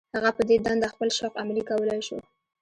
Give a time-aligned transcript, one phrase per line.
[0.15, 2.17] هغه په دې دنده خپل شوق عملي کولای شو.